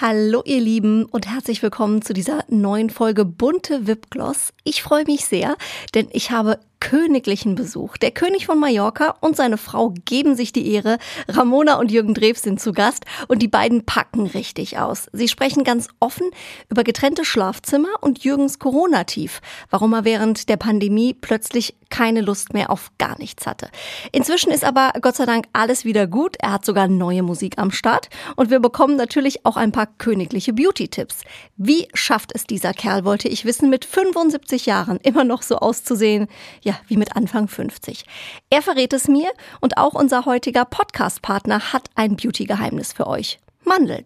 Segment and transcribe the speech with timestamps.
[0.00, 4.54] Hallo ihr Lieben und herzlich willkommen zu dieser neuen Folge Bunte Wipgloss.
[4.64, 5.58] Ich freue mich sehr,
[5.94, 7.96] denn ich habe königlichen Besuch.
[7.98, 10.98] Der König von Mallorca und seine Frau geben sich die Ehre.
[11.28, 15.08] Ramona und Jürgen Drews sind zu Gast und die beiden packen richtig aus.
[15.12, 16.30] Sie sprechen ganz offen
[16.68, 19.40] über getrennte Schlafzimmer und Jürgens Corona-Tief,
[19.70, 23.68] warum er während der Pandemie plötzlich keine Lust mehr auf gar nichts hatte.
[24.12, 26.36] Inzwischen ist aber Gott sei Dank alles wieder gut.
[26.38, 30.52] Er hat sogar neue Musik am Start und wir bekommen natürlich auch ein paar königliche
[30.52, 31.22] Beauty-Tipps.
[31.56, 36.28] Wie schafft es dieser Kerl, wollte ich wissen, mit 75 Jahren immer noch so auszusehen?
[36.62, 38.04] Ja, ja, wie mit Anfang 50.
[38.48, 43.40] Er verrät es mir und auch unser heutiger Podcast-Partner hat ein Beauty-Geheimnis für euch.
[43.64, 44.04] Mandeln.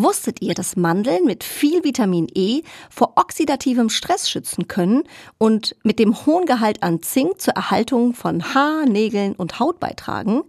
[0.00, 5.02] Wusstet ihr, dass Mandeln mit viel Vitamin E vor oxidativem Stress schützen können
[5.38, 10.42] und mit dem hohen Gehalt an Zink zur Erhaltung von Haar, Nägeln und Haut beitragen?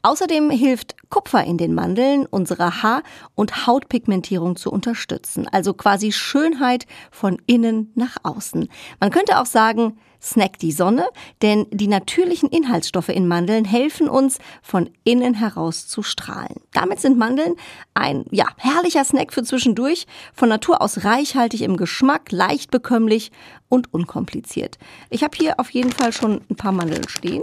[0.00, 3.02] Außerdem hilft Kupfer in den Mandeln, unsere Haar-
[3.34, 8.70] und Hautpigmentierung zu unterstützen, also quasi Schönheit von innen nach außen.
[9.00, 11.06] Man könnte auch sagen, Snack die Sonne,
[11.42, 16.56] denn die natürlichen Inhaltsstoffe in Mandeln helfen uns, von innen heraus zu strahlen.
[16.72, 17.54] Damit sind Mandeln
[17.92, 18.46] ein, ja,
[18.94, 23.32] herrlicher Snack für zwischendurch, von Natur aus reichhaltig im Geschmack, leicht bekömmlich
[23.68, 24.78] und unkompliziert.
[25.10, 27.42] Ich habe hier auf jeden Fall schon ein paar Mandeln stehen.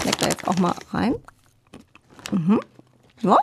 [0.00, 1.14] Snack da jetzt auch mal rein.
[2.32, 2.60] Mhm.
[3.20, 3.36] Ja.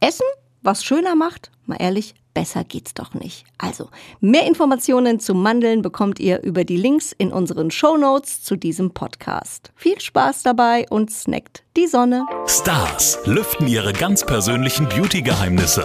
[0.00, 0.26] Essen,
[0.62, 3.46] was schöner macht, mal ehrlich, Besser geht's doch nicht.
[3.56, 3.88] Also,
[4.20, 8.90] mehr Informationen zu Mandeln bekommt ihr über die Links in unseren Show Notes zu diesem
[8.90, 9.72] Podcast.
[9.74, 12.26] Viel Spaß dabei und snackt die Sonne.
[12.46, 15.82] Stars lüften ihre ganz persönlichen Beauty-Geheimnisse.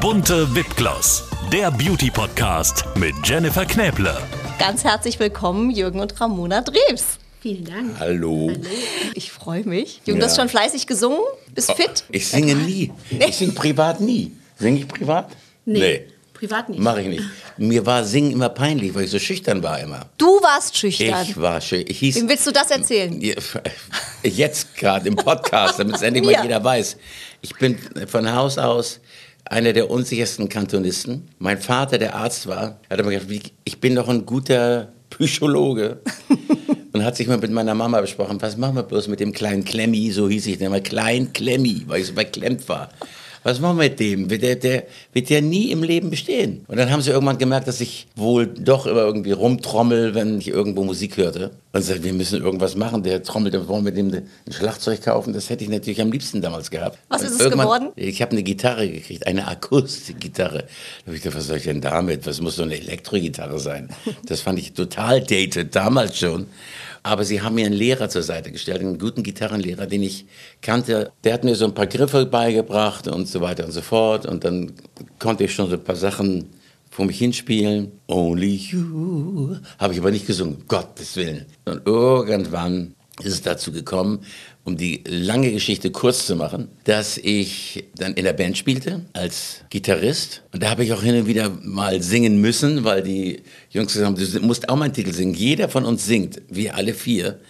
[0.00, 4.16] Bunte Wipgloss, der Beauty-Podcast mit Jennifer Knäble.
[4.58, 7.18] Ganz herzlich willkommen, Jürgen und Ramona Drews.
[7.40, 8.00] Vielen Dank.
[8.00, 8.48] Hallo.
[8.48, 8.66] Hallo.
[9.12, 10.00] Ich freue mich.
[10.06, 10.26] Jürgen, ja.
[10.26, 11.20] du hast schon fleißig gesungen?
[11.54, 12.04] Bist oh, fit?
[12.08, 12.90] Ich singe nie.
[13.10, 14.32] Ich singe privat nie.
[14.58, 15.28] Singe ich privat?
[15.64, 15.78] Nee.
[15.78, 16.06] nee.
[16.42, 16.80] Privat nicht.
[16.80, 17.22] Mache ich nicht.
[17.56, 20.06] Mir war Singen immer peinlich, weil ich so schüchtern war immer.
[20.18, 21.22] Du warst schüchtern?
[21.22, 22.22] Ich war schüchtern.
[22.22, 23.20] Wem willst du das erzählen?
[24.24, 26.96] Jetzt gerade im Podcast, damit es endlich mal jeder weiß.
[27.42, 27.78] Ich bin
[28.08, 28.98] von Haus aus
[29.44, 31.28] einer der unsichersten Kantonisten.
[31.38, 36.00] Mein Vater, der Arzt war, hat immer gesagt, ich bin doch ein guter Psychologe.
[36.92, 39.64] und hat sich mal mit meiner Mama besprochen, was machen wir bloß mit dem kleinen
[39.64, 42.90] Klemmi, so hieß ich immer, Klein Klemmi, weil ich so verklemmt war
[43.42, 44.28] was machen wir mit dem?
[44.28, 46.64] Der, der wird ja nie im Leben bestehen.
[46.68, 50.48] Und dann haben sie irgendwann gemerkt, dass ich wohl doch immer irgendwie rumtrommel, wenn ich
[50.48, 51.50] irgendwo Musik hörte.
[51.72, 53.02] Und sagte, wir müssen irgendwas machen.
[53.02, 55.32] Der trommelt, dann wollen wir dem ein Schlagzeug kaufen.
[55.32, 56.98] Das hätte ich natürlich am liebsten damals gehabt.
[57.08, 57.88] Was ist es geworden?
[57.96, 60.58] Ich habe eine Gitarre gekriegt, eine Akustikgitarre.
[60.58, 62.26] Da habe ich gedacht, was soll ich denn damit?
[62.26, 63.88] Was muss so eine Elektrogitarre sein?
[64.26, 66.46] Das fand ich total dated, damals schon.
[67.02, 70.26] Aber sie haben mir einen Lehrer zur Seite gestellt, einen guten Gitarrenlehrer, den ich
[70.60, 71.10] kannte.
[71.24, 74.24] Der hat mir so ein paar Griffe beigebracht und so weiter und so fort.
[74.24, 74.72] Und dann
[75.18, 76.50] konnte ich schon so ein paar Sachen
[76.90, 77.90] vor mich hinspielen.
[78.06, 79.56] Only you.
[79.78, 81.46] Habe ich aber nicht gesungen, Gottes Willen.
[81.64, 84.20] Und irgendwann ist es dazu gekommen,
[84.64, 89.60] um die lange Geschichte kurz zu machen, dass ich dann in der Band spielte als
[89.70, 90.42] Gitarrist.
[90.52, 94.06] Und da habe ich auch hin und wieder mal singen müssen, weil die Jungs gesagt
[94.06, 95.34] haben, du musst auch mal einen Titel singen.
[95.34, 97.40] Jeder von uns singt, wir alle vier.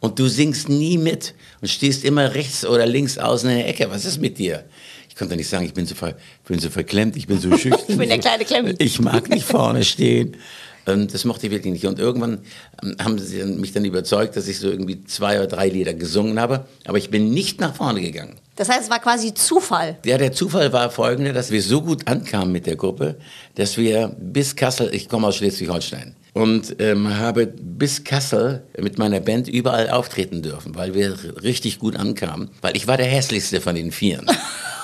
[0.00, 3.90] Und du singst nie mit und stehst immer rechts oder links außen in der Ecke.
[3.90, 4.64] Was ist mit dir?
[5.08, 6.16] Ich konnte nicht sagen, ich bin so, ver,
[6.48, 7.84] bin so verklemmt, ich bin so schüchtern.
[7.86, 8.74] ich bin der kleine Klemmi.
[8.78, 10.38] Ich mag nicht vorne stehen.
[10.86, 11.86] Und das mochte ich wirklich nicht.
[11.86, 12.40] Und irgendwann
[12.82, 16.40] ähm, haben sie mich dann überzeugt, dass ich so irgendwie zwei oder drei Lieder gesungen
[16.40, 16.66] habe.
[16.86, 18.36] Aber ich bin nicht nach vorne gegangen.
[18.56, 19.98] Das heißt, es war quasi Zufall.
[20.04, 23.16] Ja, der Zufall war folgender, dass wir so gut ankamen mit der Gruppe,
[23.54, 29.20] dass wir bis Kassel, ich komme aus Schleswig-Holstein, und ähm, habe bis Kassel mit meiner
[29.20, 32.50] Band überall auftreten dürfen, weil wir richtig gut ankamen.
[32.62, 34.26] Weil ich war der hässlichste von den Vieren.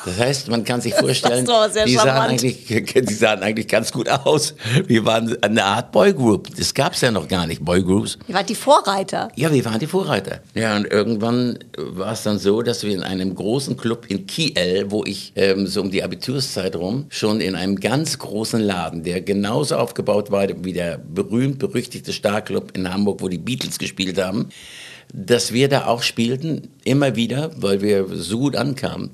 [0.09, 1.47] Das heißt, man kann sich vorstellen,
[1.87, 4.55] die sahen, eigentlich, die sahen eigentlich ganz gut aus.
[4.87, 6.49] Wir waren eine Art Boygroup.
[6.57, 8.19] Das gab es ja noch gar nicht, Boygroups.
[8.27, 9.31] Wir waren die Vorreiter.
[9.37, 10.41] Ja, wir waren die Vorreiter.
[10.55, 14.87] Ja, und irgendwann war es dann so, dass wir in einem großen Club in Kiel,
[14.89, 19.21] wo ich ähm, so um die Abiturszeit rum, schon in einem ganz großen Laden, der
[19.21, 24.49] genauso aufgebaut war wie der berühmt-berüchtigte Starclub in Hamburg, wo die Beatles gespielt haben,
[25.13, 29.11] dass wir da auch spielten, immer wieder, weil wir so gut ankamen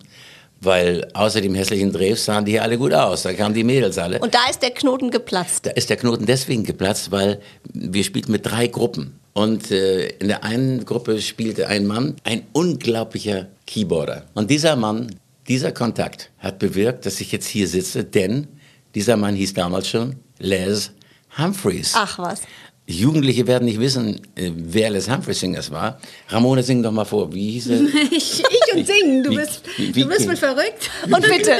[0.64, 3.22] weil außer dem hässlichen Drews sahen die hier alle gut aus.
[3.22, 4.19] Da kamen die Mädels alle.
[4.19, 5.66] Und da ist der Knoten geplatzt.
[5.66, 7.40] Da ist der Knoten deswegen geplatzt, weil
[7.72, 9.19] wir spielten mit drei Gruppen.
[9.32, 14.25] Und äh, in der einen Gruppe spielte ein Mann, ein unglaublicher Keyboarder.
[14.34, 15.14] Und dieser Mann,
[15.49, 18.46] dieser Kontakt hat bewirkt, dass ich jetzt hier sitze, denn
[18.94, 20.93] dieser Mann hieß damals schon Les
[21.37, 21.93] Humphreys.
[21.96, 22.43] Ach was.
[22.87, 25.99] Jugendliche werden nicht wissen, äh, wer Les Humphrey Singers war.
[26.29, 27.33] Ramona, sing doch mal vor.
[27.33, 27.81] Wie hieß er?
[28.11, 30.91] ich, ich und singen, du bist, wie- du bist wohl verrückt.
[31.11, 31.53] Und bitte,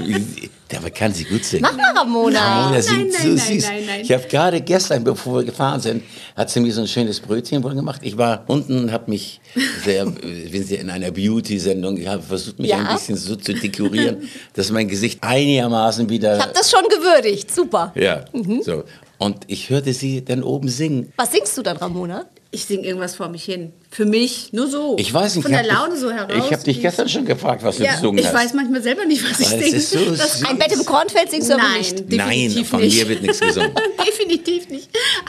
[0.72, 1.62] Der kann sie gut singen.
[1.62, 2.40] mach mal Ramona.
[2.40, 3.64] Ramona Nein, singt nein, so nein, süß.
[3.68, 4.00] nein, nein.
[4.02, 6.02] Ich habe gerade gestern, bevor wir gefahren sind,
[6.34, 8.00] hat sie mir so ein schönes Brötchen wohl gemacht.
[8.02, 9.38] Ich war unten und habe mich
[9.84, 12.78] sehr, sind ja in einer Beauty-Sendung, ich habe versucht, mich Ja.
[12.78, 16.36] ein bisschen so zu dekorieren, dass mein Gesicht einigermaßen wieder...
[16.38, 17.54] Ich habe das schon gewürdigt.
[17.54, 17.92] Super.
[17.94, 18.62] ja, Mhm.
[18.62, 18.84] so.
[19.22, 21.12] Und ich hörte sie dann oben singen.
[21.16, 22.26] Was singst du dann, Ramona?
[22.54, 23.72] Ich singe irgendwas vor mich hin.
[23.90, 24.96] Für mich, nur so.
[24.98, 25.42] Ich weiß nicht.
[25.42, 26.32] Von ich der Laune dich, so heraus.
[26.36, 28.34] Ich habe dich gestern schon gefragt, was du ja, gesungen ich hast.
[28.34, 30.04] weiß manchmal selber nicht, was ich Aber es singe.
[30.04, 30.44] so Das-.
[30.44, 32.10] Ein Bett im Kornfeld singst du aber Nein, nicht.
[32.10, 32.96] Nein, definitiv von nicht.
[32.98, 33.70] mir wird nichts gesungen.
[34.06, 34.88] definitiv nicht.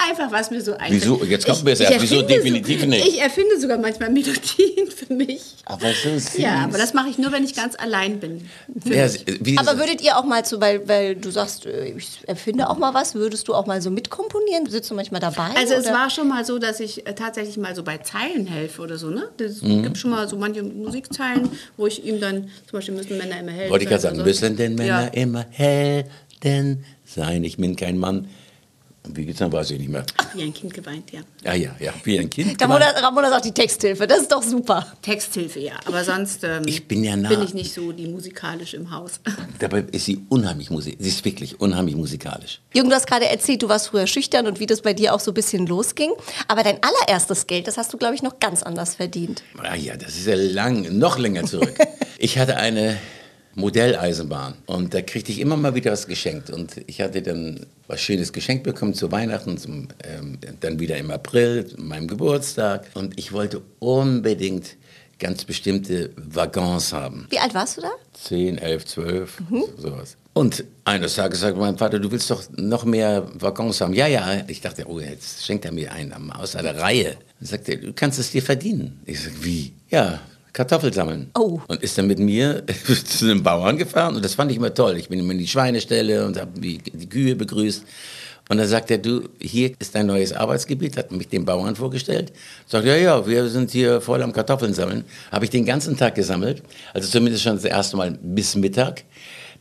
[0.10, 1.02] Einfach, was mir so einfällt.
[1.02, 1.24] Wieso?
[1.24, 2.02] Jetzt kommt Ich- mir das ich erst.
[2.02, 3.08] Wieso definitiv so, nicht?
[3.08, 5.42] Ich erfinde sogar manchmal Melodien für mich.
[5.66, 6.38] Aber so süß.
[6.40, 8.50] Ja, aber das mache ich nur, wenn ich ganz allein bin.
[8.84, 9.08] Ja,
[9.58, 12.94] Aber würdet ihr auch mal zu, weil, weil du sagst, äh, ich erfinde auch mal
[12.94, 14.70] was, würdest du auch mal so mitkomponieren?
[14.70, 15.52] Sitzt du manchmal dabei?
[15.56, 15.94] Also es oder?
[15.94, 19.10] war schon mal so, dass ich äh, tatsächlich mal so bei Zeilen helfe oder so.
[19.10, 19.24] Ne?
[19.40, 19.84] Es Mhm.
[19.84, 23.52] gibt schon mal so manche Musikzeilen, wo ich ihm dann, zum Beispiel müssen Männer immer
[23.52, 23.72] helfen.
[23.72, 25.22] Wollte ich gerade sagen, müssen denn Männer Ja.
[25.22, 27.44] immer Helden sein?
[27.44, 28.28] Ich bin kein Mann.
[29.10, 30.06] Wie geht's dann, weiß ich nicht mehr.
[30.34, 31.22] Wie ein Kind geweint, ja.
[31.44, 32.62] Ja, ja, ja, wie ein Kind.
[32.62, 34.88] Ramona, Ramona sagt die Texthilfe, das ist doch super.
[35.02, 35.74] Texthilfe, ja.
[35.86, 37.28] Aber sonst ähm, Ich bin ja nah.
[37.28, 39.20] bin ich nicht so die musikalisch im Haus.
[39.60, 41.04] Dabei ist sie unheimlich musikalisch.
[41.04, 42.62] Sie ist wirklich unheimlich musikalisch.
[42.74, 45.20] Jürgen, du hast gerade erzählt, du warst früher schüchtern und wie das bei dir auch
[45.20, 46.12] so ein bisschen losging.
[46.48, 49.44] Aber dein allererstes Geld, das hast du, glaube ich, noch ganz anders verdient.
[49.58, 51.76] Ah ja, das ist ja lang, noch länger zurück.
[52.18, 52.98] ich hatte eine
[53.56, 56.50] Modelleisenbahn und da kriegte ich immer mal wieder was geschenkt.
[56.50, 61.12] Und ich hatte dann was Schönes geschenkt bekommen zu Weihnachten, zum, ähm, dann wieder im
[61.12, 62.88] April, meinem Geburtstag.
[62.94, 64.78] Und ich wollte unbedingt
[65.20, 67.28] ganz bestimmte Waggons haben.
[67.30, 67.92] Wie alt warst du da?
[68.14, 69.42] 10, 11, 12,
[69.78, 70.18] sowas.
[70.34, 73.94] Und eines Tages sagte mein Vater, du willst doch noch mehr Waggons haben.
[73.94, 74.44] Ja, ja.
[74.48, 77.18] Ich dachte, oh, jetzt schenkt er mir einen außer der Reihe.
[77.40, 79.00] Dann sagte er, du kannst es dir verdienen.
[79.06, 79.74] Ich sag, wie?
[79.90, 80.20] Ja,
[80.54, 81.32] Kartoffel sammeln.
[81.36, 81.60] Oh.
[81.68, 82.64] Und ist dann mit mir
[83.06, 84.98] zu einem Bauern gefahren und das fand ich immer toll.
[84.98, 87.84] Ich bin immer in die Schweineställe und habe die, die Kühe begrüßt.
[88.50, 92.34] Und dann sagt er, du, hier ist dein neues Arbeitsgebiet, hat mich dem Bauern vorgestellt.
[92.68, 95.06] Sagt, ja, ja, wir sind hier voll am Kartoffeln sammeln.
[95.32, 96.62] Habe ich den ganzen Tag gesammelt,
[96.94, 99.06] also zumindest schon das erste Mal bis Mittag.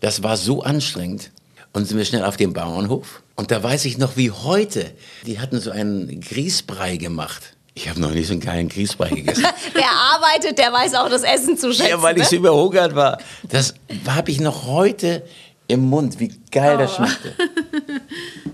[0.00, 1.30] Das war so anstrengend.
[1.72, 3.22] Und sind wir schnell auf den Bauernhof.
[3.34, 4.90] Und da weiß ich noch wie heute,
[5.26, 7.56] die hatten so einen Grießbrei gemacht.
[7.74, 9.46] Ich habe noch nicht so einen geilen Grießbrei gegessen.
[9.72, 11.88] Wer arbeitet, der weiß auch das Essen zu schätzen.
[11.88, 12.40] Ja, weil ich so ne?
[12.40, 13.18] überhungert war.
[13.48, 13.74] Das
[14.06, 15.24] habe ich noch heute
[15.68, 17.34] im Mund, wie geil das schmeckte.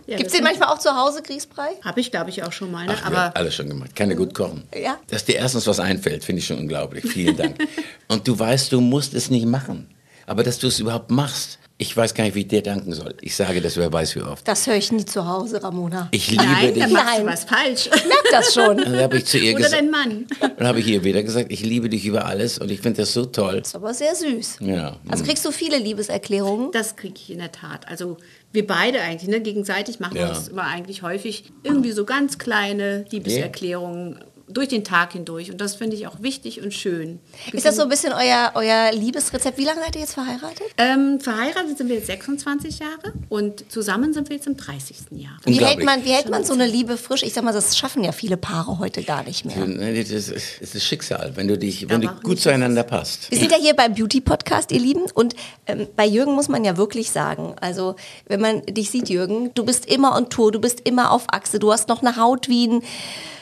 [0.08, 1.68] Ja, Gibt es den manchmal auch zu Hause, Grießbrei?
[1.84, 2.86] Habe ich, glaube ich, auch schon mal.
[2.86, 2.94] Ne?
[2.96, 3.94] Ach, Aber alles schon gemacht.
[3.94, 4.64] Kann ja gut kochen.
[4.74, 4.96] Ja.
[5.08, 7.04] Dass dir erstens was einfällt, finde ich schon unglaublich.
[7.04, 7.58] Vielen Dank.
[8.08, 9.90] Und du weißt, du musst es nicht machen.
[10.24, 13.14] Aber dass du es überhaupt machst, ich weiß gar nicht, wie ich dir danken soll.
[13.20, 14.46] Ich sage das, wer weiß wie oft.
[14.48, 16.08] Das höre ich nie zu Hause, Ramona.
[16.10, 16.82] Ich liebe nein, dich.
[16.82, 17.20] dann machst Nein.
[17.26, 17.86] du was falsch.
[17.94, 18.76] Ich merke das schon.
[18.78, 20.26] Dann habe ich zu ihr Oder dein Mann.
[20.40, 23.12] dann habe ich ihr wieder gesagt, ich liebe dich über alles und ich finde das
[23.12, 23.58] so toll.
[23.62, 24.56] ist aber sehr süß.
[24.60, 24.96] Ja.
[25.08, 26.72] Also kriegst du viele Liebeserklärungen?
[26.72, 27.86] Das kriege ich in der Tat.
[27.86, 28.16] Also
[28.52, 29.40] wir beide eigentlich, ne?
[29.40, 30.28] gegenseitig machen wir Ja.
[30.30, 35.50] uns immer eigentlich häufig irgendwie so ganz kleine Liebeserklärungen durch den Tag hindurch.
[35.50, 37.20] Und das finde ich auch wichtig und schön.
[37.52, 39.58] Ist das so ein bisschen euer, euer Liebesrezept?
[39.58, 40.62] Wie lange seid ihr jetzt verheiratet?
[40.78, 44.96] Ähm, verheiratet sind wir jetzt 26 Jahre und zusammen sind wir jetzt im 30.
[45.12, 45.32] Jahr.
[45.44, 47.22] Wie hält, man, wie hält man so eine Liebe frisch?
[47.22, 49.66] Ich sag mal, das schaffen ja viele Paare heute gar nicht mehr.
[49.66, 53.30] Nee, Das ist, das ist Schicksal, wenn du dich, wenn du gut zueinander passt.
[53.30, 55.02] Wir sind ja hier beim Beauty-Podcast, ihr Lieben.
[55.14, 55.34] Und
[55.66, 57.96] ähm, bei Jürgen muss man ja wirklich sagen, also
[58.26, 61.58] wenn man dich sieht, Jürgen, du bist immer on Tour, du bist immer auf Achse,
[61.58, 62.82] du hast noch eine Haut wie ein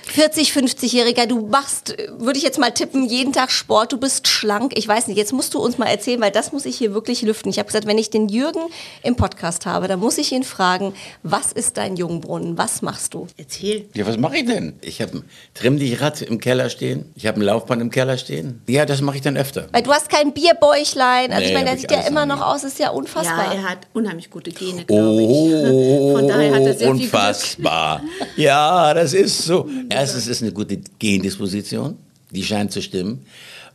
[0.07, 4.73] 40, 50-Jähriger, du machst, würde ich jetzt mal tippen, jeden Tag Sport, du bist schlank.
[4.77, 7.23] Ich weiß nicht, jetzt musst du uns mal erzählen, weil das muss ich hier wirklich
[7.23, 7.51] lüften.
[7.51, 8.61] Ich habe gesagt, wenn ich den Jürgen
[9.03, 12.57] im Podcast habe, dann muss ich ihn fragen, was ist dein Jungbrunnen?
[12.57, 13.27] Was machst du?
[13.37, 13.87] Erzähl.
[13.95, 14.75] Ja, was mache ich denn?
[14.81, 17.13] Ich habe ein Trimm-dich-Rad im Keller stehen.
[17.17, 18.63] Ich habe ein Laufband im Keller stehen.
[18.69, 19.67] Ja, das mache ich dann öfter.
[19.73, 21.33] Weil du hast kein Bierbäuchlein.
[21.33, 23.53] Also Nee, ich meine, der sieht ja immer noch aus, ist ja unfassbar.
[23.55, 25.29] Ja, er hat unheimlich gute Gene, glaube ich.
[25.29, 27.13] Oh, Von daher hat er sehr viel Glück.
[27.13, 28.03] unfassbar.
[28.37, 29.69] Ja, das ist so.
[29.97, 31.97] Erstens ist eine gute Gendisposition,
[32.31, 33.25] die scheint zu stimmen.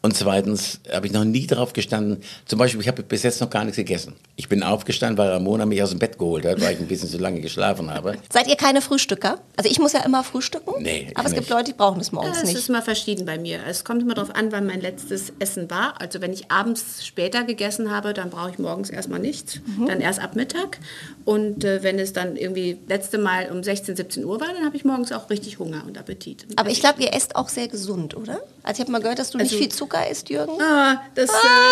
[0.03, 3.51] Und zweitens habe ich noch nie darauf gestanden, zum Beispiel, ich habe bis jetzt noch
[3.51, 4.15] gar nichts gegessen.
[4.35, 7.07] Ich bin aufgestanden, weil Ramona mich aus dem Bett geholt hat, weil ich ein bisschen
[7.07, 8.17] zu lange geschlafen habe.
[8.33, 9.37] Seid ihr keine Frühstücker?
[9.57, 10.71] Also ich muss ja immer frühstücken.
[10.81, 11.51] Nee, aber es gibt nicht.
[11.51, 12.55] Leute, die brauchen es Ja, morgens es nicht.
[12.57, 13.59] ist immer verschieden bei mir.
[13.67, 16.01] Es kommt immer darauf an, wann mein letztes Essen war.
[16.01, 19.59] Also wenn ich abends später gegessen habe, dann brauche ich morgens erstmal nichts.
[19.77, 19.85] Mhm.
[19.85, 20.79] Dann erst ab Mittag.
[21.25, 24.75] Und äh, wenn es dann irgendwie letzte Mal um 16, 17 Uhr war, dann habe
[24.75, 26.47] ich morgens auch richtig Hunger und Appetit.
[26.55, 28.39] Aber ich glaube, ihr esst auch sehr gesund, oder?
[28.63, 30.61] Also ich habe mal gehört, dass du nicht Also- viel Zucker Zucker isst, Jürgen?
[30.61, 31.29] Ah, das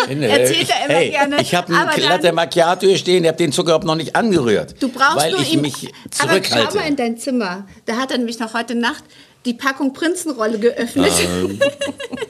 [0.08, 1.40] äh, Nee, erzählt ich, er immer hey, gerne.
[1.40, 3.94] Ich habe Aber einen dann- Latte Macchiato hier stehen, ich habe den Zucker überhaupt noch
[3.94, 4.74] nicht angerührt.
[4.80, 6.68] Du brauchst weil nur ich ihm, mich Aber zurückhalte.
[6.72, 7.66] schau mal in dein Zimmer.
[7.86, 9.04] Da hat er nämlich noch heute Nacht
[9.46, 11.10] die Packung Prinzenrolle geöffnet.
[11.10, 11.66] Ah.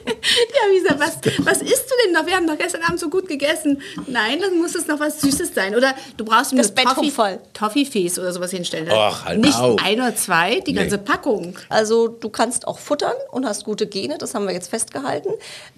[0.53, 2.25] ja, wie gesagt, was, was isst du denn noch?
[2.25, 3.81] Wir haben doch gestern Abend so gut gegessen.
[4.07, 5.75] Nein, dann muss es noch was Süßes sein.
[5.75, 7.39] Oder du brauchst Das Bett Toffee- Voll.
[7.53, 8.89] Toffifees oder sowas hinstellen.
[8.91, 9.79] Och, halt Nicht auf.
[9.83, 10.79] ein oder zwei, die Nee.
[10.79, 11.57] ganze Packung.
[11.69, 15.29] Also du kannst auch futtern und hast gute Gene, das haben wir jetzt festgehalten.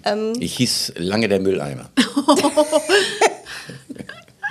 [0.04, 1.90] Ähm, Ich hieß lange der Mülleimer.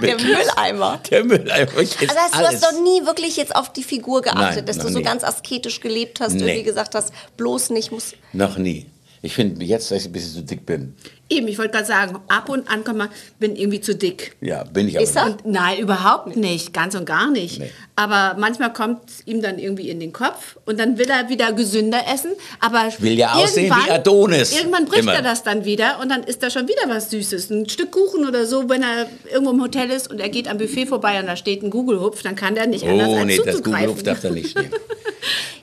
[0.02, 1.00] der Mülleimer.
[1.10, 1.72] Der Mülleimer.
[1.78, 4.90] Also hast, du hast doch nie wirklich jetzt auf die Figur geachtet, Nein, dass du
[4.90, 5.04] so nie.
[5.04, 6.42] ganz asketisch gelebt hast, Nee.
[6.42, 8.14] irgendwie gesagt hast, bloß nicht muss.
[8.34, 8.88] Noch nie.
[9.24, 10.96] Ich finde jetzt, dass ich ein bisschen zu dick bin.
[11.34, 13.10] Eben, ich wollte gerade sagen, ab und an komm mal,
[13.40, 14.36] bin irgendwie zu dick.
[14.42, 15.25] Ja, bin ich aber Ist er?
[15.30, 15.46] nicht.
[15.46, 17.60] Nein, überhaupt nicht, ganz und gar nicht.
[17.60, 17.72] Nee.
[17.96, 22.02] Aber manchmal kommt ihm dann irgendwie in den Kopf und dann will er wieder gesünder
[22.13, 22.32] essen.
[22.60, 24.56] Aber Will ja aussehen irgendwann- wie Adonis.
[24.58, 25.13] Irgendwann bricht Immer.
[25.13, 27.50] er das dann wieder und dann isst er schon wieder was Süßes.
[27.50, 30.58] Ein Stück Kuchen oder so, wenn er irgendwo im Hotel ist und er geht am
[30.58, 33.40] Buffet vorbei und da steht ein Google-Hupf, dann kann der nicht anders Oh als nee,
[33.44, 33.62] das.
[33.63, 34.72] Google-Luft darf da nicht stehen.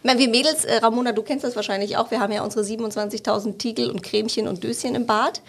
[0.03, 2.65] Ich meine, wir Mädels, äh, Ramona, du kennst das wahrscheinlich auch, wir haben ja unsere
[2.65, 5.43] 27.000 Tiegel und Cremchen und Döschen im Bad.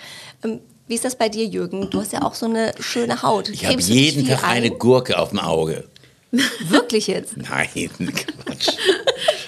[0.44, 1.90] Ähm, wie ist das bei dir, Jürgen?
[1.90, 3.50] Du hast ja auch so eine schöne Haut.
[3.50, 4.78] Ich habe jeden Tag eine ein?
[4.78, 5.88] Gurke auf dem Auge.
[6.68, 7.38] Wirklich jetzt?
[7.38, 7.70] Nein,
[8.46, 8.70] Quatsch.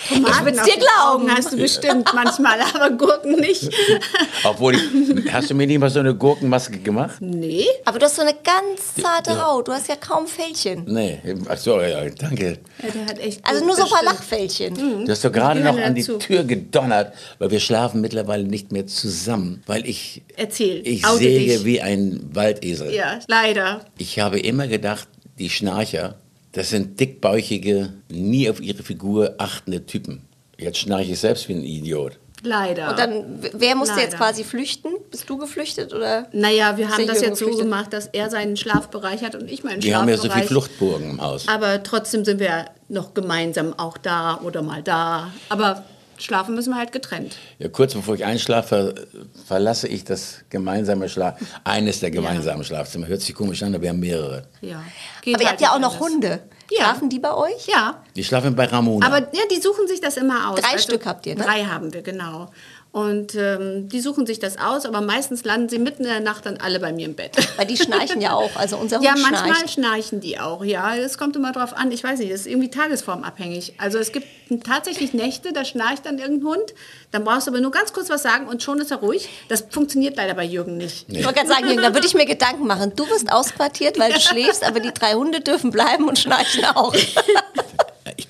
[0.10, 1.24] Tomaten würd's auf dir den glauben.
[1.24, 3.70] Augen hast du bestimmt manchmal, aber Gurken nicht.
[4.44, 7.16] Obwohl, ich, hast du mir nicht mal so eine Gurkenmaske gemacht?
[7.20, 7.66] Nee.
[7.86, 9.68] Aber du hast so eine ganz zarte Haut.
[9.68, 10.84] Du hast ja kaum Fältchen.
[10.88, 12.60] Nee, ach so, ja, danke.
[12.82, 14.04] Ja, der hat echt Also nur so ein paar.
[14.04, 15.06] Lachfältchen.
[15.06, 16.18] Du hast doch gerade noch an die dazu.
[16.18, 21.66] Tür gedonnert, weil wir schlafen mittlerweile nicht mehr zusammen, weil ich, Erzähl, ich säge dich.
[21.66, 22.94] wie ein Waldesel.
[22.94, 23.86] Ja, leider.
[23.98, 25.08] Ich habe immer gedacht,
[25.40, 26.16] die Schnarcher,
[26.54, 30.22] das sind dickbäuchige, nie auf ihre Figur achtende Typen.
[30.58, 32.20] Jetzt schnarche ich selbst wie ein Idiot.
[32.46, 32.90] Leider.
[32.90, 34.26] Und dann, wer musste jetzt Leider.
[34.26, 34.92] quasi flüchten?
[35.10, 36.28] Bist du geflüchtet oder?
[36.34, 37.66] Naja, wir haben das jetzt so geflüchtet?
[37.66, 40.48] gemacht, dass er seinen Schlafbereich hat und ich meinen Die haben ja so Schlafbereich.
[40.50, 41.48] viele Fluchtburgen im Haus.
[41.48, 45.32] Aber trotzdem sind wir noch gemeinsam auch da oder mal da.
[45.48, 45.86] Aber
[46.24, 47.38] schlafen müssen wir halt getrennt.
[47.60, 53.08] Ja, kurz bevor ich einschlafe, ver verlasse ich das gemeinsame Schlaf, eines der gemeinsamen Schlafzimmer.
[53.08, 54.48] Hört sich komisch an, aber wir haben mehrere.
[54.62, 54.84] Ja.
[55.22, 56.10] Geht Aber ihr halt habt ja auch noch anders.
[56.10, 56.40] Hunde.
[56.72, 56.86] Ja.
[56.86, 57.68] Schlafen die bei euch?
[57.68, 58.04] Ja.
[58.16, 59.06] Die schlafen bei Ramona.
[59.06, 60.60] Aber ja, die suchen sich das immer aus.
[60.60, 61.44] Drei Stück habt ihr, ne?
[61.44, 62.50] Drei haben wir, genau.
[62.94, 66.46] Und ähm, die suchen sich das aus, aber meistens landen sie mitten in der Nacht
[66.46, 67.36] dann alle bei mir im Bett.
[67.58, 68.56] Weil die schnarchen ja auch.
[68.56, 69.70] Also unser Hund Ja, manchmal schnarcht.
[69.72, 70.96] schnarchen die auch, ja.
[70.96, 73.74] Es kommt immer drauf an, ich weiß nicht, das ist irgendwie tagesformabhängig.
[73.80, 74.28] Also es gibt
[74.64, 76.74] tatsächlich Nächte, da schnarcht dann irgendein Hund,
[77.10, 79.28] dann brauchst du aber nur ganz kurz was sagen und schon ist er ruhig.
[79.50, 81.08] Das funktioniert leider bei Jürgen nicht.
[81.10, 82.94] Ich wollte gerade sagen, Jürgen, da würde ich mir Gedanken machen.
[82.96, 86.94] Du wirst ausquartiert, weil du schläfst, aber die drei Hunde dürfen bleiben und schnarchen auch.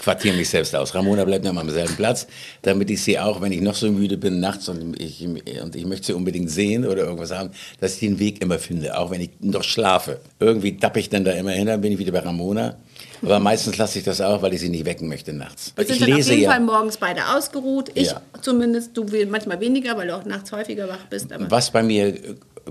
[0.04, 0.94] Ich quartiere mich selbst aus.
[0.94, 2.28] Ramona bleibt immer am selben Platz,
[2.62, 5.86] damit ich sie auch, wenn ich noch so müde bin nachts und ich, und ich
[5.86, 9.22] möchte sie unbedingt sehen oder irgendwas haben, dass ich den Weg immer finde, auch wenn
[9.22, 10.20] ich noch schlafe.
[10.42, 12.76] Irgendwie dappe ich dann da immer hin, dann bin ich wieder bei Ramona.
[13.22, 15.72] Aber meistens lasse ich das auch, weil ich sie nicht wecken möchte nachts.
[15.78, 16.50] Wir ich sind auf lese jeden ja.
[16.52, 17.92] Fall morgens beide ausgeruht.
[17.94, 18.22] Ich Ja.
[18.42, 21.28] zumindest, du will- manchmal weniger, weil du auch nachts häufiger wach bist.
[21.48, 22.14] Was bei mir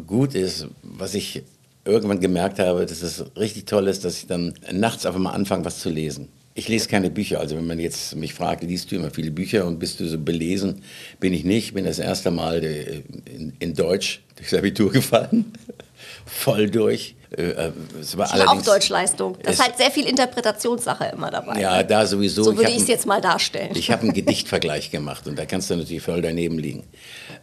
[0.06, 1.42] gut ist, was ich
[1.86, 5.64] irgendwann gemerkt habe, dass es richtig toll ist, dass ich dann nachts einfach mal anfange,
[5.64, 6.28] was zu lesen.
[6.54, 7.40] Ich lese keine Bücher.
[7.40, 10.18] Also wenn man jetzt mich fragt, liest du immer viele Bücher und bist du so
[10.18, 10.82] belesen?
[11.18, 11.72] Bin ich nicht.
[11.74, 15.52] Bin das erste Mal äh, in, in Deutsch durchs Abitur gefallen.
[16.26, 17.14] Voll durch.
[17.36, 19.36] Äh, äh, Es war Das ist auch Deutschleistung.
[19.42, 21.60] Das Es- ist halt sehr viel Interpretationssache immer dabei.
[21.60, 22.42] Ja, da sowieso.
[22.44, 23.70] so Ich würde ich es jetzt mal darstellen.
[23.74, 26.84] ich habe einen Gedichtvergleich gemacht und da kannst du natürlich voll daneben liegen.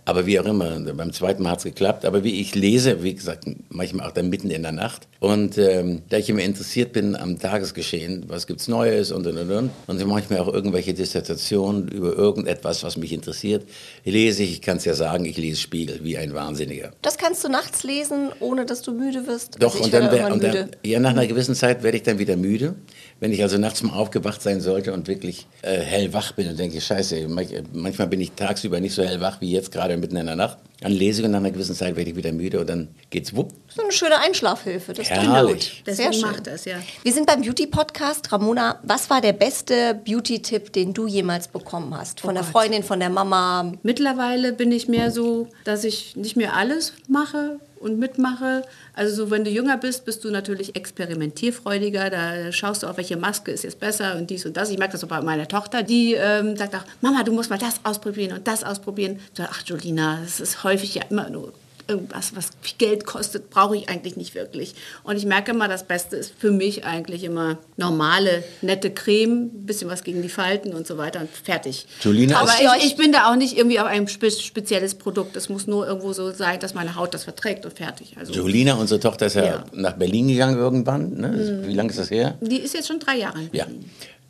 [0.06, 2.06] Aber wie auch immer, beim zweiten Mal hat es geklappt.
[2.06, 5.08] Aber wie ich lese, wie gesagt, manchmal auch dann mitten in der Nacht.
[5.20, 9.52] Und ähm, da ich immer interessiert bin am Tagesgeschehen, was gibt's Neues und und und
[9.52, 9.70] und.
[9.88, 13.68] Und manchmal auch irgendwelche Dissertationen über irgendetwas, was mich interessiert,
[14.06, 16.92] lese ich, ich kann es ja sagen, ich lese Spiegel wie ein Wahnsinniger.
[17.02, 19.62] Das kannst du nachts lesen, ohne dass du müde wirst.
[19.62, 20.72] Doch, ich und dann, werde wär- und dann müde.
[20.86, 22.76] ja, nach einer gewissen Zeit werde ich dann wieder müde.
[23.22, 26.80] Wenn ich also nachts mal aufgewacht sein sollte und wirklich äh, hellwach bin und denke,
[26.80, 30.38] scheiße, manch- manchmal bin ich tagsüber nicht so hellwach wie jetzt gerade mitten in der
[30.38, 30.58] Nacht.
[30.80, 33.36] Dann lese ich und nach einer gewissen Zeit werde ich wieder müde und dann geht's
[33.36, 33.52] wupp.
[33.68, 34.94] So eine schöne Einschlafhilfe.
[34.94, 35.84] Das klingt Herrlich.
[35.86, 35.96] gut.
[35.96, 36.22] Sehr Deswegen schön.
[36.32, 36.78] macht das, ja.
[37.04, 38.32] Wir sind beim Beauty-Podcast.
[38.32, 42.22] Ramona, was war der beste Beauty-Tipp, den du jemals bekommen hast?
[42.22, 42.54] Von der Gott.
[42.54, 43.74] Freundin, von der Mama?
[43.84, 48.64] Mittlerweile bin ich mehr so, dass ich nicht mehr alles mache und mitmache.
[48.94, 52.10] Also so, wenn du jünger bist, bist du natürlich experimentierfreudiger.
[52.10, 54.70] Da schaust du auch, welche Maske ist jetzt besser und dies und das.
[54.70, 57.60] Ich merke das auch bei meiner Tochter, die ähm, sagt auch, Mama, du musst mal
[57.60, 59.20] das ausprobieren und das ausprobieren.
[59.32, 61.54] Ich sage, ach Jolina, das ist häufig ja immer nur
[61.90, 64.76] irgendwas, was viel Geld kostet, brauche ich eigentlich nicht wirklich.
[65.04, 69.66] Und ich merke immer, das Beste ist für mich eigentlich immer normale, nette Creme, ein
[69.66, 71.88] bisschen was gegen die Falten und so weiter und fertig.
[72.02, 75.36] Julina Aber ich, ich bin da auch nicht irgendwie auf ein spe spezielles Produkt.
[75.36, 78.16] Es muss nur irgendwo so sein, dass meine Haut das verträgt und fertig.
[78.18, 79.66] Also, Julina, unsere Tochter, ist ja, Ja.
[79.74, 81.16] nach Berlin gegangen irgendwann.
[81.16, 81.64] Ne?
[81.66, 82.38] Wie lange ist das her?
[82.42, 83.66] die ist jetzt schon drei Jahre Ja.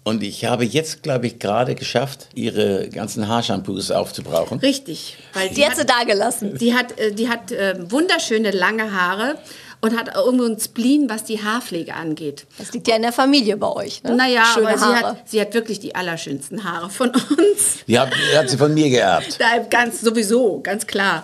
[0.10, 4.58] Und ich habe jetzt, glaube ich, gerade geschafft, ihre ganzen Haarshampoos aufzubrauchen.
[4.60, 5.18] Richtig.
[5.34, 6.58] Weil Die hat sie da gelassen.
[6.58, 9.38] Die hat, äh, die hat äh, wunderschöne lange Haare
[9.82, 12.48] und hat auch irgendwo ein Spleen, was die Haarpflege angeht.
[12.58, 14.02] Das liegt ja in der Familie bei euch.
[14.04, 14.16] Ne?
[14.16, 15.06] Naja, Schöne aber sie Haare.
[15.06, 17.86] hat, sie hat wirklich die allerschönsten Haare von uns.
[17.88, 19.40] Die hat, die hat sie von mir geerbt.
[19.40, 21.24] Da ganz sowieso, ganz klar.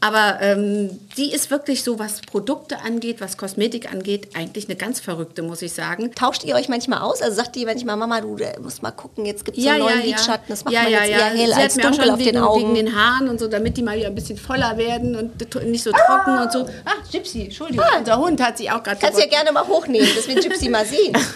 [0.00, 5.00] Aber ähm, die ist wirklich so, was Produkte angeht, was Kosmetik angeht, eigentlich eine ganz
[5.00, 6.14] verrückte, muss ich sagen.
[6.14, 7.22] Tauscht ihr euch manchmal aus?
[7.22, 9.84] Also sagt ihr manchmal, Mama, du äh, musst mal gucken, jetzt gibt es Ja, einen
[9.84, 10.04] neuen ja.
[10.04, 11.18] Lidschatten, das macht ja, man ja, jetzt ja.
[11.18, 12.60] eher hell Sie als hat mir auch dunkel schon auf wegen, den Augen.
[12.60, 15.82] wegen den Haaren und so, damit die mal wieder ein bisschen voller werden und nicht
[15.82, 16.66] so trocken und so.
[16.84, 17.84] Ah, Gypsy, Entschuldigung.
[17.98, 20.68] Unser Hund hat sich auch gerade Kannst du ja gerne mal hochnehmen, dass wir Gypsy
[20.68, 21.16] mal sehen.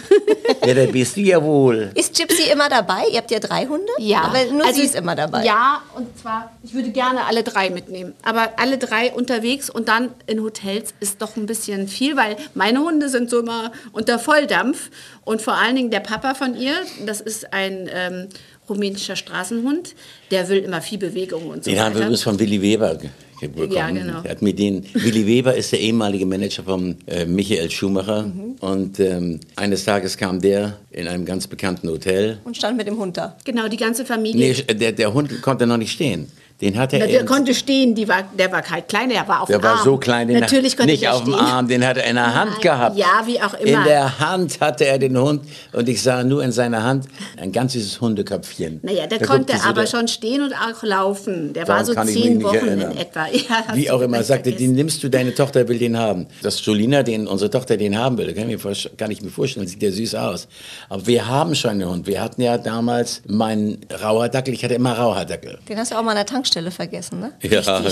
[0.66, 1.90] Ja, da bist du ja wohl.
[1.94, 3.04] Ist Gypsy immer dabei?
[3.10, 3.90] Ihr habt ja drei Hunde?
[3.98, 4.22] Ja.
[4.22, 5.44] Aber nur Also, sie ist immer dabei.
[5.44, 8.14] Ja, und zwar, ich würde gerne alle drei mitnehmen.
[8.22, 12.80] Aber alle drei unterwegs und dann in Hotels ist doch ein bisschen viel, weil meine
[12.80, 14.90] Hunde sind so immer unter Volldampf.
[15.24, 16.74] Und vor allen Dingen der Papa von ihr,
[17.06, 18.28] das ist ein ähm,
[18.68, 19.94] rumänischer Straßenhund,
[20.30, 22.98] der will immer viel Bewegung und so Den haben wir übrigens von Willy Weber
[23.40, 23.72] bekommen.
[23.72, 24.20] Ja, genau.
[24.22, 28.22] Er hat mir den, Willy Weber ist der ehemalige Manager von äh, Michael Schumacher.
[28.22, 28.56] Mhm.
[28.60, 32.38] Und ähm, eines Tages kam der in einem ganz bekannten Hotel.
[32.44, 33.36] Und stand mit dem Hund da.
[33.44, 34.54] Genau, die ganze Familie.
[34.54, 36.28] Nee, der, der Hund konnte noch nicht stehen.
[36.60, 39.40] Den hat er Na, der konnte stehen, die war, der war halt klein, der war
[39.42, 39.84] auf Der dem war Arm.
[39.84, 41.34] so klein, den Natürlich er, konnte nicht der auf dem.
[41.34, 42.98] Arm, den hat er in der Hand gehabt.
[42.98, 43.84] Ja, wie auch In immer.
[43.84, 47.06] der Hand hatte er den Hund und ich sah nur in seiner Hand
[47.40, 48.80] ein ganzes Hundeköpfchen.
[48.82, 51.54] Naja, der Da konnte so aber der- schon stehen und auch laufen.
[51.54, 52.92] Der Daran war so kann ich mich zehn nicht Wochen erinnern.
[52.92, 53.26] in etwa.
[53.32, 56.26] Ja, Wie auch immer, er sagte, den nimmst du, deine Tochter will den haben.
[56.42, 59.66] Dass Jolina, den, unsere Tochter, den haben will, kann ich mir, kann ich mir vorstellen,
[59.66, 60.46] sieht ja süß aus.
[60.90, 62.06] Aber wir haben schon einen Hund.
[62.06, 65.58] Wir hatten ja damals meinen Rauhardackel, ich hatte immer Rauhardackel.
[65.68, 67.32] Den hast du auch mal an der Tankstelle vergessen, ne?
[67.42, 67.62] Ja,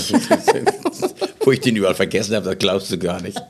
[1.41, 3.41] wo ich den überall vergessen habe, das glaubst du gar nicht.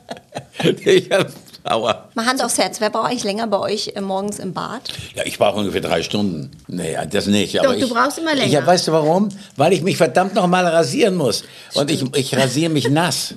[0.84, 1.32] Ich hab,
[1.64, 2.10] aua.
[2.14, 4.92] Mal Hand aufs Herz, wer braucht eigentlich länger bei euch äh, morgens im Bad?
[5.14, 6.50] Ja, ich brauche ungefähr drei Stunden.
[6.68, 7.58] Naja, das nicht.
[7.58, 8.52] aber du ich, brauchst immer länger.
[8.52, 9.30] Ja, weißt du warum?
[9.56, 11.44] Weil ich mich verdammt noch mal rasieren muss.
[11.72, 13.34] Und ich, ich rasiere mich nass.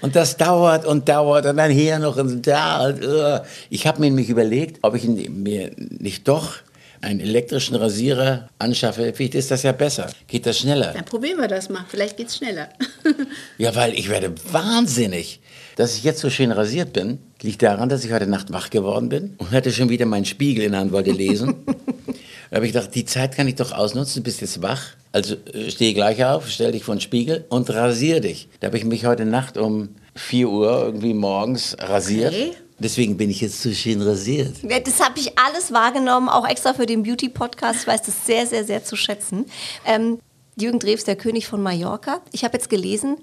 [0.00, 2.88] Und das dauert und dauert und dann hier noch und da.
[2.88, 3.38] Und, uh.
[3.70, 6.56] Ich habe mir nämlich überlegt, ob ich mir nicht doch
[7.04, 9.12] einen elektrischen Rasierer anschaffe.
[9.14, 10.10] Vielleicht ist das ja besser.
[10.26, 10.92] Geht das schneller.
[10.92, 11.84] Dann probieren wir das mal.
[11.88, 12.68] Vielleicht geht's schneller.
[13.58, 15.40] Ja, weil ich werde wahnsinnig.
[15.76, 19.08] Dass ich jetzt so schön rasiert bin, liegt daran, dass ich heute Nacht wach geworden
[19.08, 21.56] bin und hatte schon wieder meinen Spiegel in der Hand, wollte lesen.
[22.50, 24.82] da habe ich gedacht, die Zeit kann ich doch ausnutzen, du bist jetzt wach.
[25.12, 28.48] Also äh, steh gleich auf, stell dich vor den Spiegel und rasier dich.
[28.60, 32.34] Da habe ich mich heute Nacht um 4 Uhr irgendwie morgens rasiert.
[32.34, 32.52] Okay.
[32.84, 34.56] Deswegen bin ich jetzt so schön rasiert.
[34.62, 37.80] Ja, Das habe ich alles wahrgenommen, auch extra für den Beauty-Podcast.
[37.80, 39.46] Ich weiß das sehr, sehr, sehr zu schätzen.
[39.86, 40.18] Ähm,
[40.60, 42.20] Jürgen Drews, der König von Mallorca.
[42.30, 43.16] Ich habe jetzt gelesen,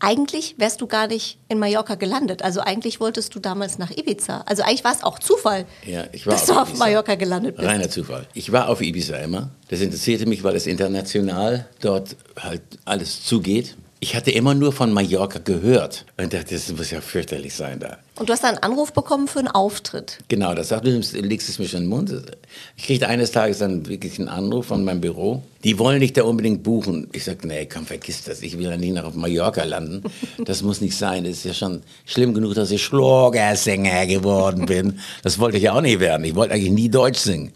[0.00, 2.42] eigentlich wärst du gar nicht in Mallorca gelandet.
[2.42, 4.42] Also eigentlich wolltest du damals nach Ibiza.
[4.46, 6.84] Also eigentlich war es auch Zufall, Ja, ich war dass auf du auf Ibiza.
[6.84, 7.68] Mallorca gelandet bist.
[7.68, 8.26] Reiner Zufall.
[8.34, 9.50] Ich war auf Ibiza immer.
[9.68, 13.76] Das interessierte mich, weil es international dort halt alles zugeht.
[14.04, 17.96] Ich hatte immer nur von Mallorca gehört und dachte, das muss ja fürchterlich sein da.
[18.16, 20.18] Und du hast einen Anruf bekommen für einen Auftritt.
[20.28, 20.90] Genau, das sagt, du
[21.22, 22.36] legst es mir schon in den Mund.
[22.76, 25.42] Ich kriegte eines Tages dann wirklich einen Anruf von meinem Büro.
[25.64, 27.08] Die wollen dich da unbedingt buchen.
[27.12, 28.42] Ich sagte, nee, komm, vergiss das.
[28.42, 30.02] Ich will ja nicht nach auf Mallorca landen.
[30.44, 31.24] Das muss nicht sein.
[31.24, 34.98] Es ist ja schon schlimm genug, dass ich Schlagersänger geworden bin.
[35.22, 36.24] Das wollte ich ja auch nicht werden.
[36.24, 37.52] Ich wollte eigentlich nie Deutsch singen.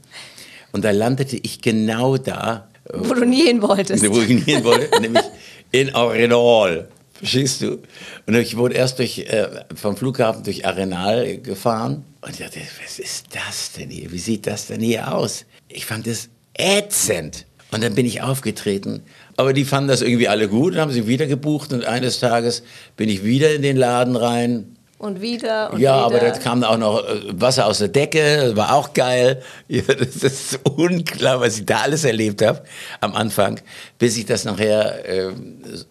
[0.73, 4.09] Und da landete ich genau da, Wo du nie hin wolltest.
[4.11, 5.25] wo ich hin wollte, nämlich
[5.73, 6.89] in Arenal.
[7.15, 7.83] Verstehst du?
[8.27, 12.99] Und ich wurde erst durch, äh, vom Flughafen durch Arenal gefahren und ich dachte, was
[12.99, 14.13] ist das denn hier?
[14.13, 15.45] Wie sieht das denn hier aus?
[15.69, 17.47] Ich fand das ätzend.
[17.71, 19.03] Und dann bin ich aufgetreten.
[19.37, 21.73] Aber die fanden das irgendwie alle gut und haben sie wieder gebucht.
[21.73, 22.63] Und eines Tages
[22.97, 24.78] bin ich wieder in den Laden rein.
[24.99, 26.07] Und wieder und ja, wieder.
[26.07, 29.43] aber da kam auch noch äh, Wasser aus der Decke, das war auch geil.
[29.69, 32.63] Ja, das ist unklar, was ich da alles erlebt habe
[33.01, 33.61] am Anfang,
[33.99, 35.33] bis sich das nachher äh,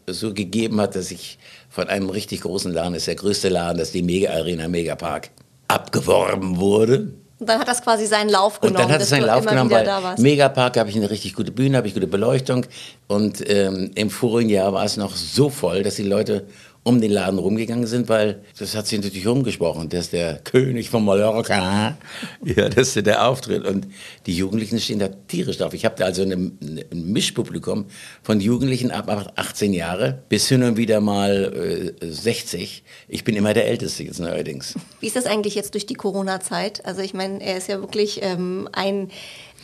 [0.08, 1.38] so gegeben hat, dass ich
[1.70, 4.68] von einem richtig großen Laden, das ist der größte Laden, das ist die Mega Arena
[4.68, 5.30] Mega Park,
[5.68, 7.12] abgeworben wurde.
[7.40, 8.88] Und dann hat das quasi seinen Lauf Und genommen.
[8.88, 9.88] dann hat es seinen Lauf genommen, weil.
[10.18, 12.66] Megapark habe ich eine richtig gute Bühne, habe ich gute Beleuchtung.
[13.06, 16.48] Und ähm, im vorigen Jahr war es noch so voll, dass die Leute
[16.88, 19.90] um den Laden rumgegangen sind, weil das hat sich natürlich rumgesprochen.
[19.90, 21.98] Das ist der König von Mallorca.
[22.44, 23.66] Ja, das ist der Auftritt.
[23.66, 23.88] Und
[24.26, 25.74] die Jugendlichen stehen da tierisch drauf.
[25.74, 27.86] Ich habe da also eine, ein Mischpublikum
[28.24, 32.84] von Jugendlichen ab 18 Jahre bis hin und wieder mal äh, 60.
[33.10, 34.76] Ich bin immer der Älteste jetzt neuerdings.
[35.02, 36.86] Wie ist das eigentlich jetzt durch die Corona-Zeit?
[36.86, 39.10] Also ich meine, er ist ja wirklich ähm, ein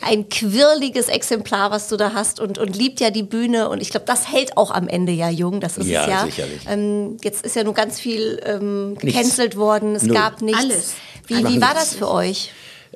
[0.04, 3.68] ein quirliges Exemplar, was du da hast und, und liebt ja die Bühne.
[3.68, 5.60] Und ich glaube, das hält auch am Ende ja jung.
[5.60, 6.24] Das ist Ja, es ja.
[6.26, 6.60] sicherlich.
[6.68, 9.94] Ähm, jetzt ist ja nur ganz viel ähm, gecancelt worden.
[9.94, 10.14] Es Null.
[10.16, 10.60] gab nichts.
[10.62, 10.94] Alles.
[11.26, 12.50] Wie, wie war das für euch?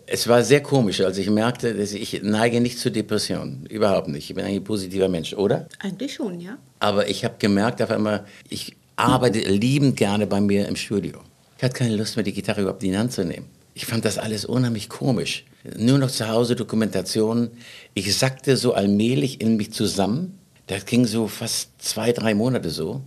[0.07, 3.67] Es war sehr komisch, als ich merkte, dass ich neige nicht zu Depressionen.
[3.67, 4.31] Überhaupt nicht.
[4.31, 5.69] Ich bin eigentlich ein positiver Mensch, oder?
[5.81, 6.57] Eigentlich schon, ja.
[6.81, 11.19] Aber ich habe gemerkt auf einmal, ich arbeite liebend gerne bei mir im Studio.
[11.59, 13.47] Ich hatte keine Lust mehr, die Gitarre überhaupt in die Hand zu nehmen.
[13.75, 15.45] Ich fand das alles unheimlich komisch.
[15.77, 17.51] Nur noch zu Hause Dokumentationen.
[17.95, 20.39] Ich sackte so allmählich in mich zusammen.
[20.67, 23.03] Das ging so fast zwei, drei Monate so,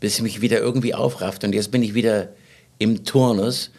[0.00, 1.46] bis ich mich wieder irgendwie aufraffte.
[1.46, 2.28] Und jetzt bin ich wieder
[2.78, 3.70] im Turnus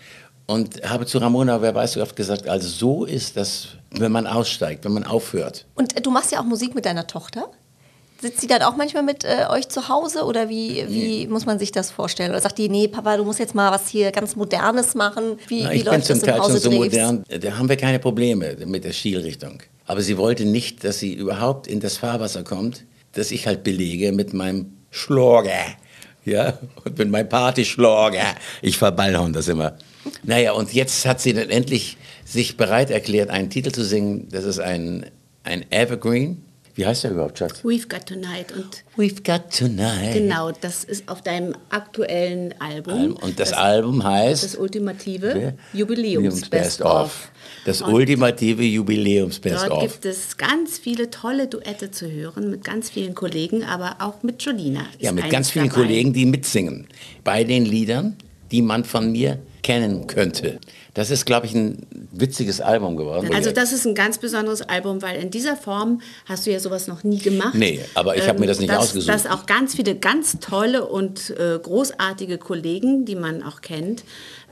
[0.48, 4.28] und habe zu Ramona, wer weiß wie oft gesagt, also so ist das, wenn man
[4.28, 5.66] aussteigt, wenn man aufhört.
[5.76, 7.50] Und äh, du machst ja auch Musik mit deiner Tochter.
[8.22, 11.60] Sitzt sie dann auch manchmal mit äh, euch zu Hause oder wie, wie muss man
[11.60, 12.32] sich das vorstellen?
[12.32, 15.38] Oder sagt die, nee, Papa, du musst jetzt mal was hier ganz Modernes machen?
[15.48, 17.78] Wie, Na, wie ich bin läuft zum das Teil schon so modern, da haben wir
[17.78, 19.62] keine Probleme mit der Stilrichtung.
[19.86, 24.12] Aber sie wollte nicht, dass sie überhaupt in das Fahrwasser kommt, das ich halt belege
[24.12, 25.76] mit meinem Schlager.
[26.24, 28.36] Ja, und mit meinem Partyschlager.
[28.62, 29.78] Ich verballhorn das immer.
[30.24, 34.28] Naja, und jetzt hat sie dann endlich sich bereit erklärt, einen Titel zu singen.
[34.32, 35.06] Das ist ein,
[35.44, 36.44] ein Evergreen.
[36.76, 37.62] Wie heißt der überhaupt, Schatz?
[37.64, 38.52] We've Got Tonight.
[38.54, 40.14] Und We've got tonight.
[40.14, 43.14] genau, das ist auf deinem aktuellen Album.
[43.16, 44.44] Und das, Album heißt?
[44.44, 45.54] Das ultimative Ja.
[45.80, 47.30] Jubiläums Best Best of.
[47.66, 49.82] Das Und ultimative Jubiläums Best Dort of.
[49.84, 54.42] gibt es ganz viele tolle Duette zu hören mit ganz vielen Kollegen, aber auch mit
[54.44, 54.86] Jolina.
[55.00, 55.82] Ja, mit ganz vielen dabei.
[55.84, 56.88] Kollegen, die mitsingen.
[57.24, 58.18] Bei den Liedern,
[58.52, 60.60] die man von mir kennen könnte.
[60.96, 63.30] Das ist, glaube ich, ein witziges Album geworden.
[63.34, 66.88] Also das ist ein ganz besonderes Album, weil in dieser Form hast du ja sowas
[66.88, 67.54] noch nie gemacht.
[67.54, 69.14] Nee, aber ich habe mir das nicht dass, ausgesucht.
[69.14, 74.06] Dass auch ganz viele ganz tolle und äh, großartige Kollegen, die man auch kennt,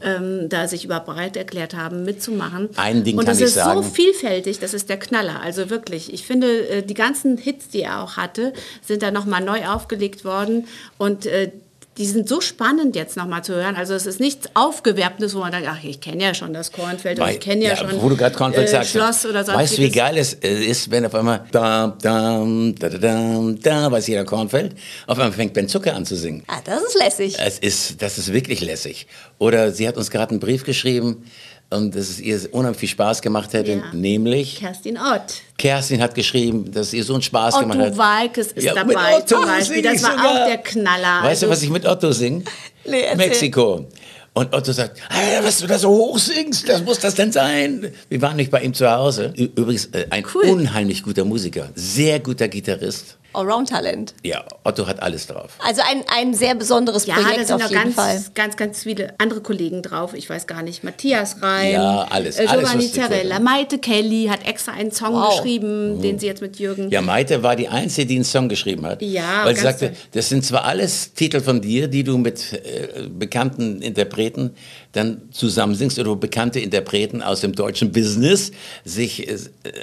[0.04, 2.70] ähm, da sich überhaupt bereit erklärt haben, mitzumachen.
[2.76, 3.82] Ein Ding und kann das ich ist sagen.
[3.82, 5.42] so vielfältig, das ist der Knaller.
[5.42, 8.52] Also wirklich, ich finde, äh, die ganzen Hits, die er auch hatte,
[8.82, 11.52] sind da nochmal neu aufgelegt worden und äh,
[11.98, 13.76] die sind so spannend jetzt nochmal zu hören.
[13.76, 17.20] Also es ist nichts Aufgewerbtes, wo man sagt, ach, ich kenne ja schon das Kornfeld
[17.20, 18.92] und Weil- ich kenne ja, schon Wo du gerade Kornfeld äh, sagst.
[18.92, 19.56] Schloss oder sonstiges.
[19.56, 22.44] Weißt du, wie geil es äh, ist, wenn auf einmal da, da,
[22.80, 24.76] da, da, da, da, weiß jeder Kornfeld,
[25.06, 26.44] auf einmal fängt Ben Zucker an zu singen.
[26.48, 27.36] Ah, das ist lässig.
[27.40, 29.06] Es ist, das ist wirklich lässig.
[29.38, 31.24] Oder sie hat uns gerade einen Brief geschrieben
[31.70, 33.84] und dass es ihr unheimlich viel Spaß gemacht hätte, Ja.
[33.94, 35.42] nämlich Kerstin Ott.
[35.58, 37.98] Kerstin hat geschrieben, dass es ihr so einen Spaß gemacht Otto hat.
[37.98, 39.82] Walkes ist Ja, dabei Otto zum Beispiel.
[39.82, 40.32] Das war sogar.
[40.44, 41.24] auch der Knaller.
[41.24, 42.44] Weißt du, Also- was ich mit Otto singe?
[42.86, 43.16] Nee, erzähl.
[43.30, 43.88] Mexiko.
[44.34, 47.94] Und Otto sagt, "Alter, was du da so hoch singst, das muss das denn sein?
[48.10, 49.32] Wir waren nicht bei ihm zu Hause.
[49.38, 50.46] Übrigens äh, ein Cool.
[50.50, 53.18] unheimlich guter Musiker, sehr guter Gitarrist.
[53.34, 54.14] Allround-Talent.
[54.24, 55.52] Ja, Otto hat alles drauf.
[55.60, 58.14] Also ein, ein sehr besonderes Ja, da Projekt sind auf noch jeden Fall.
[58.16, 60.14] ganz, ganz, ganz viele andere Kollegen drauf.
[60.14, 60.84] Ich weiß gar nicht.
[60.84, 63.44] Matthias Reim, Ja, alles, äh, alles, Giovanni können.
[63.44, 65.36] Maite Kelly hat extra einen Song Wow.
[65.36, 66.90] geschrieben, den sie jetzt mit Jürgen.
[66.90, 69.02] Ja, Maite war die Einzige, die einen Song geschrieben hat.
[69.02, 70.04] Ja, Weil sie ganz sagte, toll.
[70.14, 74.52] das sind zwar alles Titel von dir, die du mit äh, bekannten Interpreten
[74.94, 78.52] dann zusammensingst oder bekannte Interpreten aus dem deutschen Business
[78.86, 79.38] sich äh,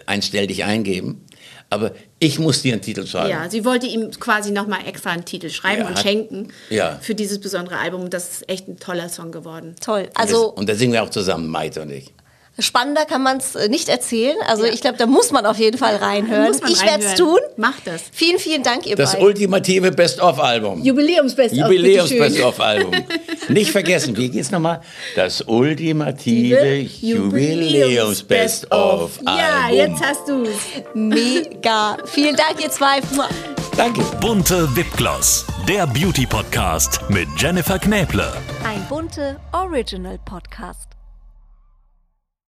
[0.07, 1.25] ein Stell dich eingeben.
[1.73, 3.31] Aber ich muss dir einen Titel schreiben.
[3.31, 6.99] Ja, sie wollte ihm quasi nochmal extra einen Titel schreiben Ja, und hat- schenken Ja.
[7.01, 8.03] für dieses besondere Album.
[8.03, 9.77] Und Das ist echt ein toller Song geworden.
[9.81, 10.09] Toll.
[10.15, 12.13] Also und da singen wir auch zusammen, Maite und ich.
[12.59, 14.37] Spannender kann man es nicht erzählen.
[14.47, 16.55] Also ich glaube, da muss man auf jeden Fall reinhören.
[16.69, 17.39] Ich werde es tun.
[17.57, 18.03] Macht das.
[18.13, 19.27] Vielen, vielen Dank, ihr Das beiden.
[19.27, 20.83] ultimative Best-of-Album.
[20.83, 22.93] Jubiläumsbest Jubiläums-Best-of-Album.
[23.49, 24.83] Nicht vergessen, wie geht's nochmal?
[25.17, 29.39] Das ultimative Jubiläums-Best-of-Album.
[29.39, 30.49] Ja, jetzt hast du's.
[30.95, 31.97] Mega.
[32.05, 33.01] Vielen Dank, ihr zwei.
[33.77, 34.03] Danke.
[34.21, 38.33] Bunte Wipgloss, der Beauty Podcast mit Jennifer Knäble.
[38.65, 40.89] Ein bunte Original Podcast.